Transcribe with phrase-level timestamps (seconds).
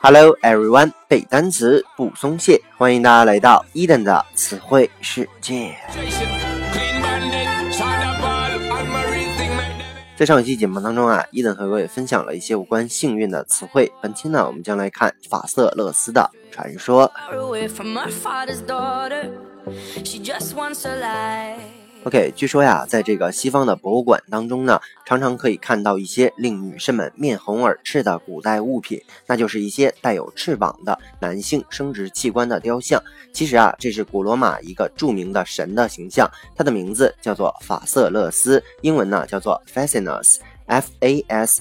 [0.00, 5.74] Hello everyone，背单词不松懈，欢迎大家来到伊登的词汇世界。
[10.16, 13.92] 在上一期节目当中啊，伊登和各位分享了一些有关幸运的词汇。
[14.00, 17.10] 本期呢，我们将来看法瑟勒斯的传说。
[22.04, 33.00] OK，据说呀，在这个西方的博物馆当中呢，常常可以看到一些令女士们面红耳赤的古代物品，那就是一些带有翅膀的男性生殖器官的雕像。
[33.32, 40.38] 其实啊，这是古罗马一个著名的神的形象，它的名字叫做法瑟勒斯，英文呢叫做 Fascinus
[40.72, 41.58] Fascinus，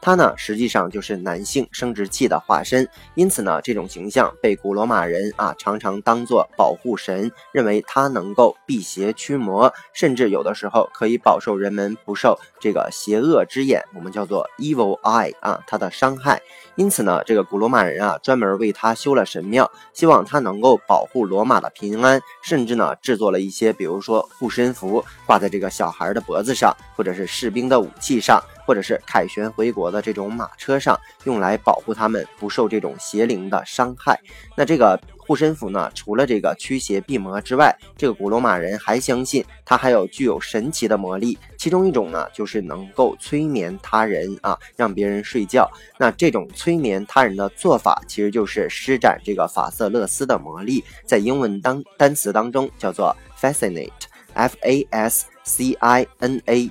[0.00, 16.40] 它呢，实际上就是男性生殖器的化身，因此呢，这种形象被古罗马人啊常常当做保护神，认为它能够辟邪驱魔，甚至有的时候可以保受人们不受这个邪恶之眼，我们叫做 evil eye 啊，它的伤害。
[16.76, 28.42] 因此呢，这个古罗马人啊专门为他修了神庙，希望他能够保护罗马的平安，甚至呢制作了一些，比如说护身符，挂在这个小孩的脖子上，或者是士兵的武器上。
[28.66, 34.18] 或者是凯旋回国的这种马车上，用来保护他们不受这种邪灵的伤害。
[34.56, 41.38] 那这个护身符呢，除了这个驱邪避魔之外，这个古罗马人还相信它还有具有神奇的魔力。
[41.56, 45.70] 其中一种呢，就是能够催眠他人啊，让别人睡觉。
[45.96, 53.92] 那这种催眠他人的做法，其实就是施展这个法瑟勒斯的魔力，在英文当单词当中叫做 fascinate
[54.36, 56.70] fascinate，f a s c i n a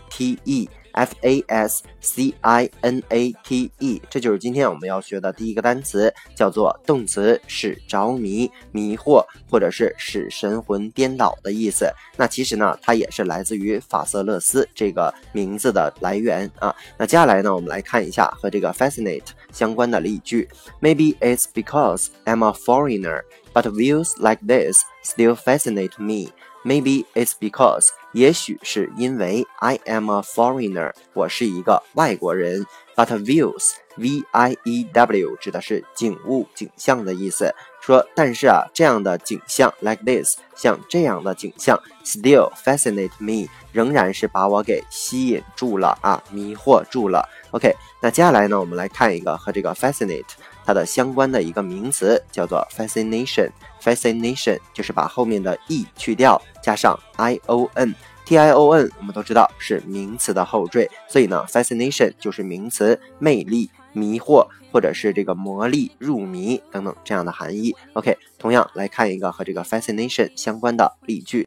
[3.44, 4.02] t e。
[4.09, 11.91] 这就是今天我们要学的第一个单词，叫做动词，使着迷、迷惑，或者是使神魂颠倒的意思。
[12.16, 16.73] 那其实呢，它也是来自于法瑟勒斯这个名字的来源啊。
[16.97, 20.47] 那接下来呢，我们来看一下和这个 fascinate 相关的例句。
[20.80, 26.32] Maybe it's because I'm a foreigner, but views like this still fascinate me.
[26.65, 32.65] Maybe it's because，也许是因为 I am a foreigner，我是一个外国人。
[32.95, 37.53] But views，v i e w，指的是景物、景象的意思。
[37.81, 47.30] 说，但是啊，这样的景象，like this，像这样的景象，still fascinate me，仍然是把我给吸引住了啊，迷惑住了。
[47.52, 50.23] OK，那接下来呢，我们来看一个和这个 fascinate
[50.65, 53.49] 它的相关的一个名词，叫做 fascination。
[53.81, 57.93] fascination 就是把后面的 e 去掉，加上 i o n。
[58.26, 67.76] t i o n 我们都知道是名词的后缀，所以呢，fascination 就是名词，魅力、迷惑，或者是这个魔力、入迷等等这样的含义。
[67.93, 71.45] OK，同样来看一个和这个 fascination 相关的例句。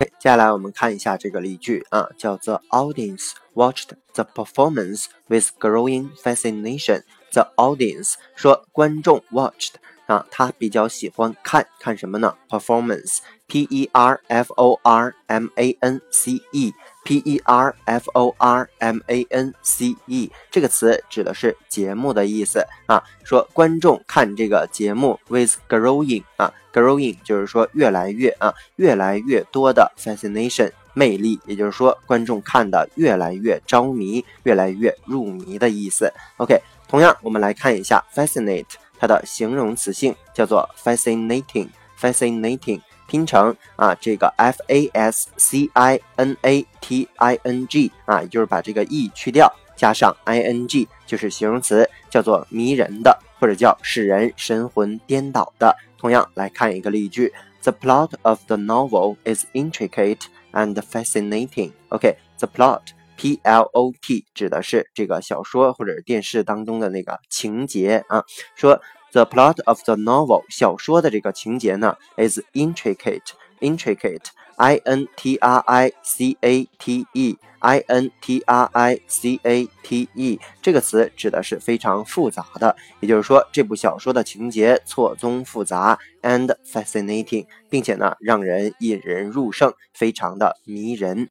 [0.00, 7.02] 接下来我们看一下这个例句啊，叫 The audience watched the performance with growing fascination。
[7.32, 9.72] The audience 说观众 watched
[10.10, 18.34] 啊，他比较喜欢看看什么呢？Performance，P E R F O R M A N C E，P E R F O
[18.38, 23.00] R M A N C E 这个词指的是节目的意思啊。
[23.22, 36.12] 说观众看这个节目 with growing 啊，growing 就是说越来越啊，越来越多的 fascination 魅力，也就是说观众看的越来越着迷，越来越入迷的意思。
[36.38, 38.66] OK，同样我们来看一下 fascinate。
[39.00, 49.10] 它的形容词性叫做 fascinating，fascinating 拼成啊这个 f a s c i n a t i n g 啊，也就是把这个 e
[49.14, 55.74] 去掉，加上 i n g 就是形容词，叫做迷人的，或者叫使人神魂颠倒的。
[55.98, 57.32] 同样来看一个例句
[57.62, 61.72] ：The plot of the novel is intricate and fascinating.
[61.88, 62.82] OK，the plot。
[63.20, 68.24] P L O T 指的是这个小说或者电视当中的那个情节啊。
[68.54, 68.80] 说
[69.12, 77.84] The plot of the novel 小说的这个情节呢，is intricate，intricate，I N T R I C A T E，I
[77.88, 91.28] N T R I C A T E 这个词指的是非常复杂的，也就是说这部小说的情节错综复杂，and fascinating，并且呢让人引人入胜，非常的迷人。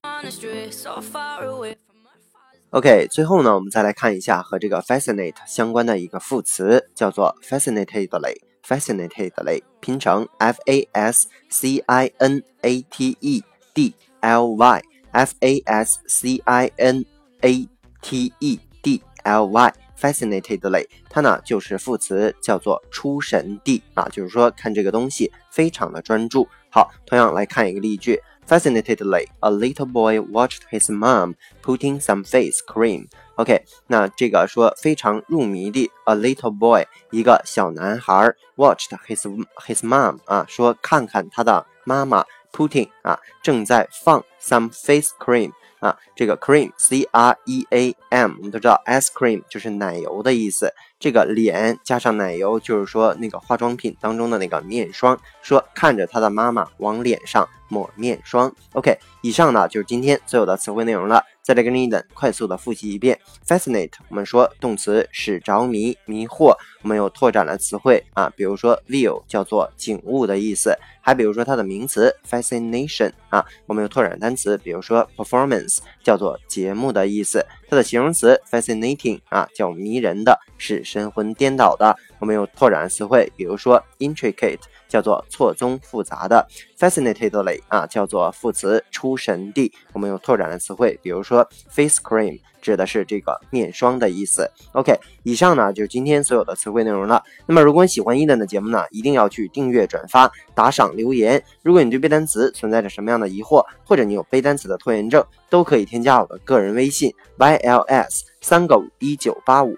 [2.71, 13.44] OK，最后呢，我们再来看一下和这个 fascinate 相关的一个副词，叫做 fascinatedly，fascinatedly 拼成 f a s c i n a t e
[13.74, 17.04] d l y，f a s c i n
[17.42, 17.68] a
[18.04, 19.74] t e d l y。
[20.00, 26.48] fascinatedly，它呢就是副词，叫做出神地啊，就是说看这个东西非常的专注。
[26.72, 38.91] 好，同样来看一个例句 ，fascinatedly a little boy watched his mom putting some face cream。OK，那这个说非常入迷的 a little boy，一个小男孩 watched
[39.06, 45.51] his his mom 啊，说看看他的妈妈 putting 啊，正在放 some face cream。
[45.80, 50.74] 啊，这个 cream c r e a m，我们都知道 ice cream 就是奶油的意思。
[51.00, 55.18] 这个脸加上奶油，就是说那个化妆品当中的那个面霜。
[55.42, 58.54] 说看着他的妈妈往脸上抹面霜。
[58.74, 61.24] OK，以上呢就是今天所有的词汇内容了。
[61.50, 63.19] 再来跟着 Eden 快速的复习一遍。
[63.44, 66.56] Fascinate，我们说动词使着迷、迷惑。
[66.84, 77.44] 我们又拓展了词汇啊，比如说 view 叫做景物的意思，还比如说它的名词 fascination 啊，我们又拓展单词，比如说 performance 叫做节目的意思。
[77.68, 81.98] 它的形容词 fascinating 啊，叫迷人的，是神魂颠倒的。
[82.19, 89.71] 我们有拓展词汇，比如说 intricate 叫做错综复杂的，fascinatedly 啊叫做副词出神地。
[89.94, 94.50] 我们有拓展的词汇，比如说 face cream 指的是这个面霜的意思。
[94.74, 97.24] OK，以上呢就是今天所有的词汇内容了。
[97.45, 101.42] 那么如果你喜欢伊登的节目呢，一定要去订阅、转发、打赏、留言。
[101.63, 109.77] 如果你对背单词存在着什么样的疑惑，或者你有背单词的拖延症，都可以添加我的个人微信 yls 三个五一九八五，